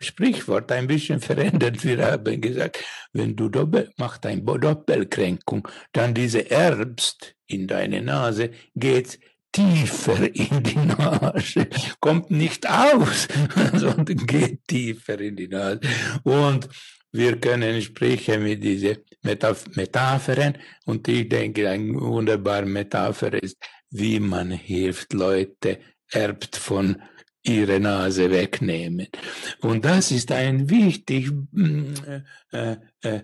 [0.00, 1.84] Sprichwort ein bisschen verändert.
[1.84, 8.50] Wir haben gesagt, wenn du doppel, machst eine Doppelkränkung, dann diese Erbst in deine Nase
[8.74, 9.20] geht
[9.52, 11.68] tiefer in die Nase,
[12.00, 13.28] kommt nicht aus,
[13.74, 15.80] sondern geht tiefer in die Nase.
[16.24, 16.68] Und
[17.16, 23.56] wir können sprechen mit diesen Metaphern und ich denke, eine wunderbare Metapher ist,
[23.90, 25.78] wie man hilft Leute,
[26.10, 26.96] erbt von
[27.42, 29.08] ihre Nase wegnehmen.
[29.60, 31.94] Und das ist eine wichtige mm,
[32.52, 33.20] äh, äh,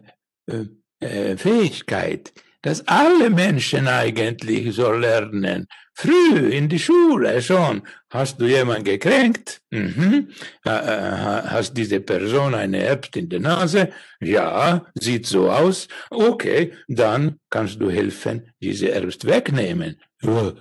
[0.47, 0.67] äh,
[1.01, 7.83] äh, Fähigkeit, dass alle Menschen eigentlich so lernen Früh in die Schule schon.
[8.11, 9.61] Hast du jemanden gekränkt?
[9.71, 10.29] Mhm.
[10.65, 13.91] Hast diese Person eine Erbst in der Nase?
[14.21, 15.89] Ja, sieht so aus.
[16.11, 20.01] Okay, dann kannst du helfen, diese Erbst wegnehmen.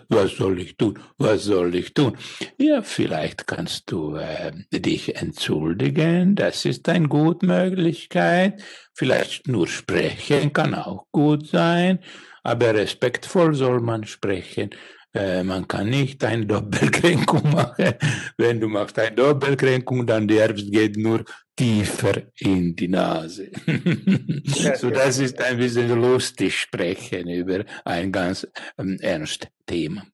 [0.10, 1.00] Was soll ich tun?
[1.18, 2.18] Was soll ich tun?
[2.58, 6.36] Ja, vielleicht kannst du äh, dich entschuldigen.
[6.36, 8.62] Das ist eine gute Möglichkeit.
[8.94, 12.00] Vielleicht nur sprechen kann auch gut sein.
[12.44, 14.72] Aber respektvoll soll man sprechen.
[15.14, 17.96] Äh, man kann nicht eine Doppelkränkung machen.
[18.38, 23.52] Wenn du machst eine Doppelkränkung, dann der Herbst geht nur tiefer in die Nase.
[24.78, 28.48] so das ist ein bisschen lustig sprechen über ein ganz
[28.78, 30.06] ähm, ernstes Thema.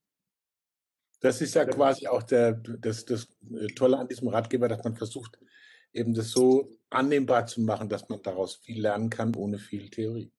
[1.19, 3.27] Das ist ja quasi auch der, das, das
[3.75, 5.39] Tolle an diesem Ratgeber, dass man versucht,
[5.93, 10.31] eben das so annehmbar zu machen, dass man daraus viel lernen kann, ohne viel Theorie.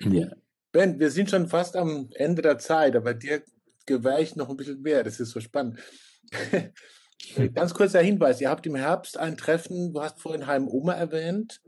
[0.00, 0.28] Ja.
[0.72, 3.42] Ben, wir sind schon fast am Ende der Zeit, aber dir
[3.86, 5.04] gewähre ich noch ein bisschen mehr.
[5.04, 5.78] Das ist so spannend.
[7.54, 11.60] Ganz kurzer Hinweis: Ihr habt im Herbst ein Treffen, du hast vorhin Heim Oma erwähnt.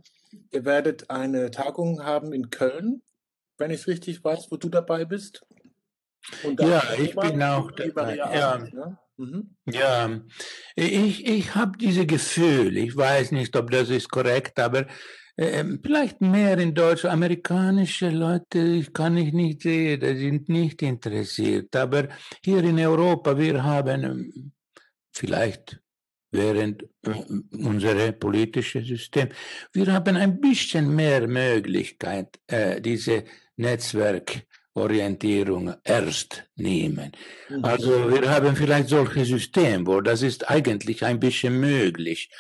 [0.50, 3.02] Ihr werdet eine Tagung haben in Köln,
[3.58, 5.44] wenn ich es richtig weiß, wo du dabei bist.
[6.58, 8.16] ja, ich bin auch dabei.
[8.16, 8.58] Ja.
[8.58, 8.98] Ne?
[9.18, 9.54] Mhm.
[9.66, 10.20] ja,
[10.74, 14.86] ich, ich habe diese Gefühl, ich weiß nicht, ob das ist korrekt, aber
[15.38, 17.04] ähm, vielleicht mehr in Deutsch.
[17.04, 21.74] Amerikanische Leute kann ich nicht sehen, die sind nicht interessiert.
[21.76, 22.08] Aber
[22.44, 24.52] hier in Europa, wir haben ähm,
[25.12, 25.80] vielleicht
[26.30, 27.12] während äh,
[27.52, 29.28] unser politisches System,
[29.72, 33.24] wir haben ein bisschen mehr Möglichkeit, äh, diese
[33.56, 37.12] Netzwerk Orientierung erst nehmen.
[37.48, 37.64] Mhm.
[37.64, 42.30] Also wir haben vielleicht solche Systeme, wo das ist eigentlich ein bisschen möglich,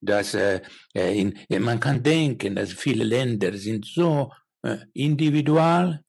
[0.00, 0.60] dass äh,
[0.94, 6.04] äh in, man kann denken, dass viele Länder sind so äh, individual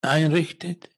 [0.00, 0.88] einrichtet,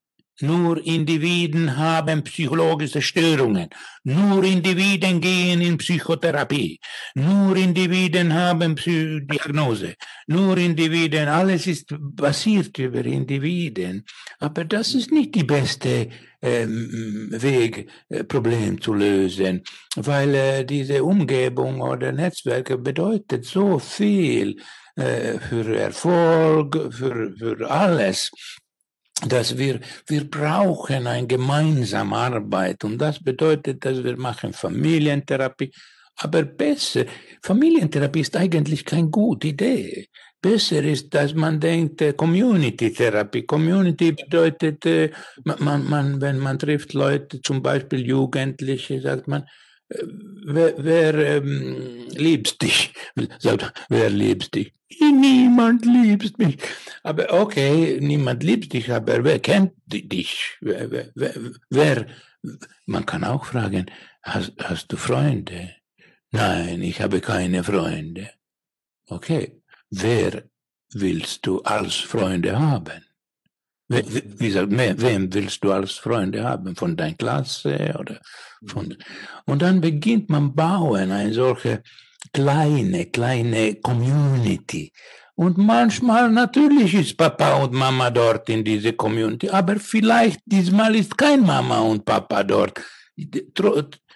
[0.40, 3.68] nur Individuen haben psychologische Störungen.
[4.04, 6.78] Nur Individuen gehen in Psychotherapie.
[7.14, 9.94] Nur Individuen haben Psy Diagnose.
[10.26, 14.04] Nur Individuen, alles ist basiert über Individuen.
[14.38, 16.08] Aber das ist nicht die beste
[16.42, 19.62] ähm, Weg, äh, Problem zu lösen,
[19.96, 24.56] weil äh, diese Umgebung oder Netzwerke bedeutet so viel
[24.96, 28.30] äh, für Erfolg, für, für alles
[29.24, 35.72] dass wir, wir brauchen eine gemeinsame Arbeit und das bedeutet, dass wir machen Familientherapie,
[36.16, 37.04] aber besser,
[37.42, 40.08] Familientherapie ist eigentlich keine gute Idee.
[40.40, 43.42] Besser ist, dass man denkt, äh, Community-Therapie.
[43.46, 45.10] Community bedeutet, äh,
[45.44, 49.44] man, man, wenn man trifft Leute, zum Beispiel Jugendliche, sagt man,
[49.88, 52.92] wer, wer ähm, liebt dich?
[53.38, 54.72] Sagt, wer liebt dich?
[55.00, 56.58] Niemand liebt mich.
[57.02, 60.56] Aber okay, niemand liebt dich, aber wer kennt dich?
[60.60, 61.34] Wer, wer, wer,
[61.70, 62.06] wer
[62.86, 63.86] man kann auch fragen,
[64.22, 65.74] hast, hast du Freunde?
[66.30, 68.30] Nein, ich habe keine Freunde.
[69.08, 70.44] Okay, wer
[70.92, 73.05] willst du als Freunde haben?
[73.88, 76.74] Wie gesagt, wem willst du als Freunde haben?
[76.74, 78.20] Von deiner Klasse oder
[78.66, 78.96] von,
[79.44, 81.82] und dann beginnt man bauen eine solche
[82.32, 84.92] kleine, kleine Community.
[85.36, 91.16] Und manchmal natürlich ist Papa und Mama dort in diese Community, aber vielleicht diesmal ist
[91.16, 92.80] kein Mama und Papa dort.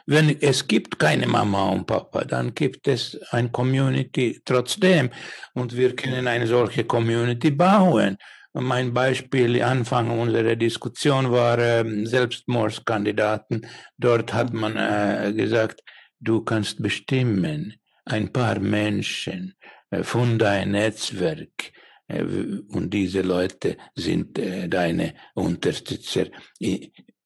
[0.07, 5.11] Wenn es gibt keine Mama und Papa, dann gibt es eine Community trotzdem
[5.55, 8.17] und wir können eine solche Community bauen.
[8.53, 13.67] Mein Beispiel Anfang unserer Diskussion war äh, Selbstmordskandidaten.
[13.97, 15.83] Dort hat man äh, gesagt,
[16.19, 19.55] du kannst bestimmen, ein paar Menschen
[19.91, 21.73] äh, von deinem Netzwerk
[22.09, 26.27] äh, und diese Leute sind äh, deine Unterstützer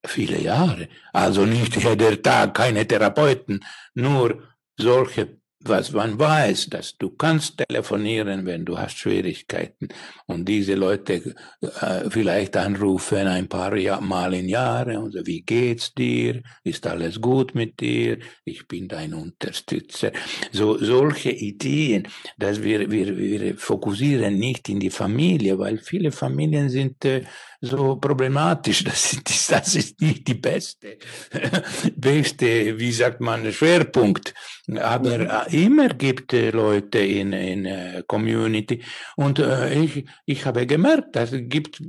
[0.06, 0.88] viele Jahre.
[1.12, 4.42] Also nicht jeder Tag keine Therapeuten, nur
[4.76, 9.88] solche was man weiß, dass du kannst telefonieren, wenn du hast Schwierigkeiten
[10.26, 15.42] und diese Leute äh, vielleicht anrufen ein paar Jahr, Mal im Jahr und so, wie
[15.42, 16.42] geht's dir?
[16.62, 18.18] Ist alles gut mit dir?
[18.44, 20.12] Ich bin dein Unterstützer.
[20.52, 26.68] So solche Ideen, dass wir wir wir fokussieren nicht in die Familie, weil viele Familien
[26.68, 27.22] sind äh,
[27.64, 28.84] so problematisch.
[28.94, 30.98] Das ist, das ist nicht die beste,
[31.96, 34.34] beste, wie sagt man, Schwerpunkt.
[34.80, 35.30] Aber mhm.
[35.30, 38.82] äh, immer gibt es Leute in, in uh, Community.
[39.16, 41.80] Und ich, ich habe gemerkt, dass es gibt,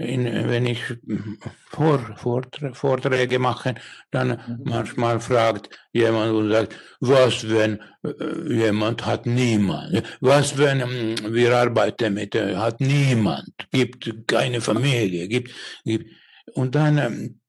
[0.00, 0.80] in, wenn ich
[1.68, 3.74] Vor, Vorträge, Vorträge mache,
[4.10, 4.60] dann mhm.
[4.64, 7.80] manchmal fragt jemand und sagt, was wenn
[8.48, 10.02] jemand hat niemand?
[10.20, 15.52] Was wenn um, wir arbeiten mit, hat niemand, gibt keine Familie, gibt,
[15.84, 16.10] gibt
[16.54, 17.40] Und dann ähm,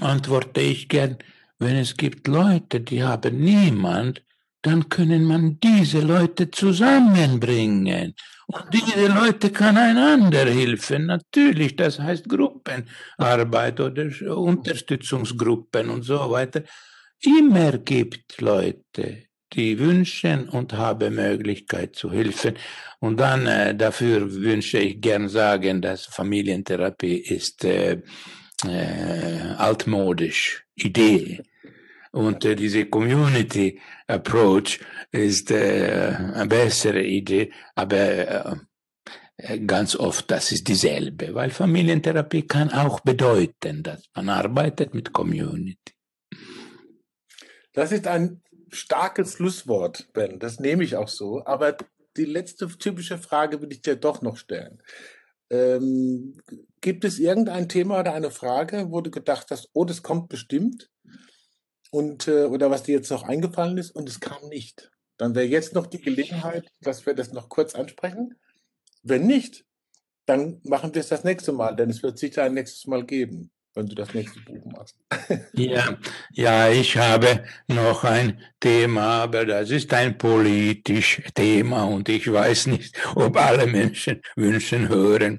[0.00, 1.18] antworte ich gern,
[1.58, 4.22] wenn es gibt Leute, die haben niemand,
[4.66, 8.14] dann können man diese Leute zusammenbringen.
[8.46, 11.06] Und diese Leute kann einander helfen.
[11.06, 16.64] Natürlich, das heißt Gruppenarbeit oder Unterstützungsgruppen und so weiter.
[17.22, 22.54] Immer gibt Leute, die wünschen und haben Möglichkeit zu helfen.
[22.98, 28.02] Und dann äh, dafür wünsche ich gern sagen, dass Familientherapie ist äh,
[28.64, 31.40] äh, altmodisch Idee.
[32.16, 34.80] Und äh, diese Community Approach
[35.12, 38.58] ist äh, eine bessere Idee, aber
[39.36, 45.12] äh, ganz oft das ist dieselbe, weil Familientherapie kann auch bedeuten, dass man arbeitet mit
[45.12, 45.92] Community.
[47.74, 48.40] Das ist ein
[48.72, 50.38] starkes Schlusswort, Ben.
[50.38, 51.44] Das nehme ich auch so.
[51.44, 51.76] Aber
[52.16, 54.82] die letzte typische Frage will ich dir doch noch stellen.
[55.50, 56.40] Ähm,
[56.80, 60.88] gibt es irgendein Thema oder eine Frage, wo du gedacht hast, oh, das kommt bestimmt?
[61.96, 64.90] Und, äh, oder was dir jetzt noch eingefallen ist und es kam nicht?
[65.16, 68.34] Dann wäre jetzt noch die Gelegenheit, dass wir das noch kurz ansprechen.
[69.02, 69.64] Wenn nicht,
[70.26, 73.50] dann machen wir es das nächste Mal, denn es wird sicher ein nächstes Mal geben
[73.76, 74.96] wenn du das nächste Buch machst.
[75.52, 75.98] ja,
[76.32, 82.68] ja, ich habe noch ein Thema, aber das ist ein politisches Thema und ich weiß
[82.68, 85.36] nicht, ob alle Menschen wünschen hören.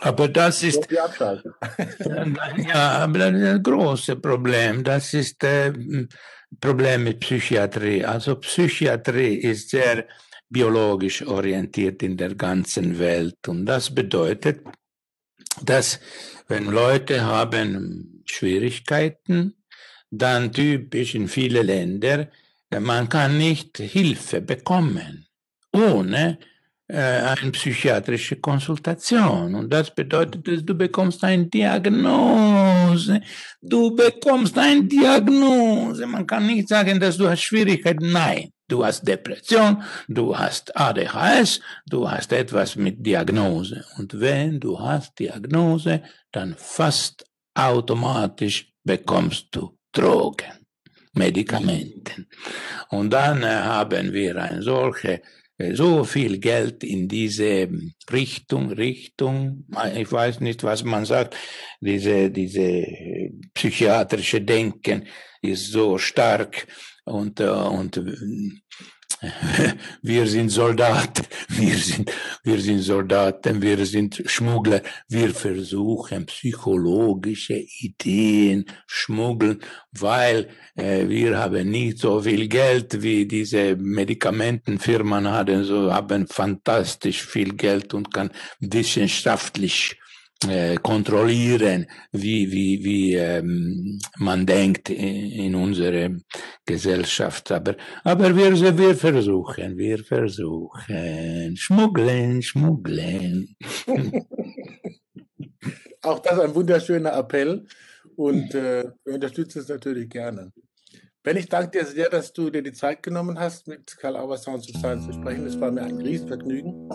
[0.00, 4.84] Aber das ist ja, aber ein großes Problem.
[4.84, 8.04] Das ist ein äh, Problem mit Psychiatrie.
[8.04, 10.06] Also Psychiatrie ist sehr
[10.48, 14.60] biologisch orientiert in der ganzen Welt und das bedeutet,
[15.62, 16.00] dass
[16.48, 19.54] wenn Leute haben Schwierigkeiten,
[20.10, 22.28] dann typisch in viele Länder,
[22.78, 25.26] man kann nicht Hilfe bekommen,
[25.72, 26.38] ohne
[26.88, 29.54] eine psychiatrische Konsultation.
[29.54, 33.20] Und das bedeutet, dass du bekommst eine Diagnose.
[33.60, 36.06] Du bekommst eine Diagnose.
[36.06, 38.12] Man kann nicht sagen, dass du hast Schwierigkeiten.
[38.12, 38.50] Nein.
[38.68, 43.84] Du hast Depression, du hast ADHS, du hast etwas mit Diagnose.
[43.96, 47.24] Und wenn du hast Diagnose, dann fast
[47.54, 50.66] automatisch bekommst du Drogen,
[51.12, 52.28] Medikamenten.
[52.88, 55.22] Und dann äh, haben wir ein solche
[55.58, 57.68] so viel Geld in diese
[58.12, 61.36] Richtung, Richtung, ich weiß nicht, was man sagt,
[61.80, 62.84] diese, diese
[63.54, 65.06] psychiatrische Denken
[65.40, 66.66] ist so stark
[67.04, 68.00] und, äh, und
[70.02, 72.12] wir sind Soldaten, wir sind,
[72.42, 79.60] wir sind Soldaten, wir sind Schmuggler, wir versuchen psychologische Ideen schmuggeln,
[79.92, 87.22] weil äh, wir haben nicht so viel Geld wie diese Medikamentenfirmen haben, so haben fantastisch
[87.22, 89.96] viel Geld und kann wissenschaftlich
[90.44, 96.10] äh, kontrollieren, wie, wie, wie ähm, man denkt in, in unserer
[96.66, 97.50] Gesellschaft.
[97.52, 97.74] Aber,
[98.04, 101.56] aber wir, wir versuchen, wir versuchen.
[101.56, 103.56] Schmuggeln, schmuggeln.
[106.02, 107.66] Auch das ein wunderschöner Appell
[108.14, 110.52] und äh, wir unterstützen es natürlich gerne.
[111.22, 114.36] Ben, ich danke dir sehr, dass du dir die Zeit genommen hast, mit Karl Auer
[114.36, 115.44] Sounds of Science zu sprechen.
[115.46, 116.88] Es war mir ein Riesenvergnügen.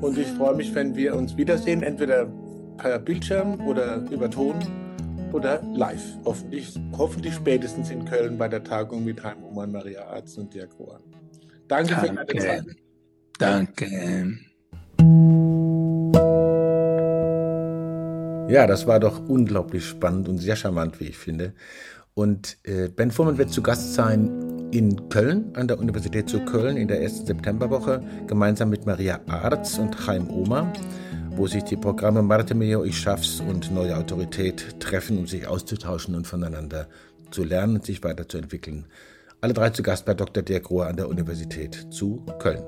[0.00, 2.32] Und ich freue mich, wenn wir uns wiedersehen, entweder
[2.80, 4.54] per Bildschirm oder über Ton
[5.32, 6.02] oder live.
[6.24, 10.70] Hoffentlich, hoffentlich spätestens in Köln bei der Tagung mit Heim Oman, Maria Arzt und Dirk
[10.78, 11.02] Rohan.
[11.68, 12.64] Danke, Danke für deine Zeit.
[13.38, 14.38] Danke.
[18.52, 21.54] Ja, das war doch unglaublich spannend und sehr charmant, wie ich finde.
[22.14, 26.76] Und äh, Ben Fuhrmann wird zu Gast sein in Köln, an der Universität zu Köln
[26.76, 30.72] in der ersten Septemberwoche, gemeinsam mit Maria Arz und Chaim Oma
[31.40, 36.26] wo sich die Programme Martemeo, Ich schaff's und Neue Autorität treffen, um sich auszutauschen und
[36.26, 36.86] voneinander
[37.30, 38.84] zu lernen und sich weiterzuentwickeln.
[39.40, 40.42] Alle drei zu Gast bei Dr.
[40.42, 42.62] Dirk Rohr an der Universität zu Köln.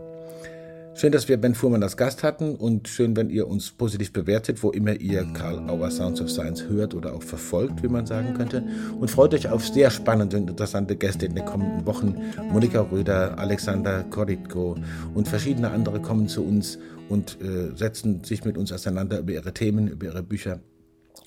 [0.94, 4.62] Schön, dass wir Ben Fuhrmann als Gast hatten und schön, wenn ihr uns positiv bewertet,
[4.62, 8.34] wo immer ihr Karl Auer Sounds of Science hört oder auch verfolgt, wie man sagen
[8.34, 8.62] könnte.
[8.98, 12.16] Und freut euch auf sehr spannende und interessante Gäste in den kommenden Wochen.
[12.50, 14.76] Monika Röder, Alexander Koritko
[15.14, 16.78] und verschiedene andere kommen zu uns
[17.08, 20.60] und äh, setzen sich mit uns auseinander über ihre Themen, über ihre Bücher,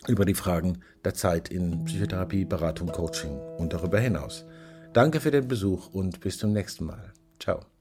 [0.08, 4.46] über die Fragen der Zeit in Psychotherapie, Beratung, Coaching und darüber hinaus.
[4.94, 7.14] Danke für den Besuch und bis zum nächsten Mal.
[7.40, 7.75] Ciao.